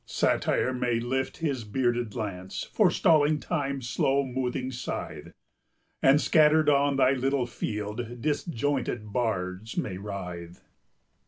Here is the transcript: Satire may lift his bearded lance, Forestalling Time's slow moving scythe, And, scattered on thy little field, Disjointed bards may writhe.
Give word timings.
Satire 0.07 0.73
may 0.73 0.99
lift 0.99 1.37
his 1.37 1.63
bearded 1.63 2.15
lance, 2.15 2.63
Forestalling 2.63 3.39
Time's 3.39 3.87
slow 3.87 4.25
moving 4.25 4.71
scythe, 4.71 5.31
And, 6.01 6.19
scattered 6.19 6.69
on 6.69 6.95
thy 6.95 7.11
little 7.11 7.45
field, 7.45 8.19
Disjointed 8.19 9.13
bards 9.13 9.77
may 9.77 9.99
writhe. 9.99 10.63